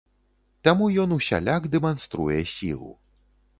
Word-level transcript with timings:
Таму 0.67 0.87
ён 1.03 1.13
усяляк 1.19 1.69
дэманструе 1.75 2.41
сілу. 2.55 2.93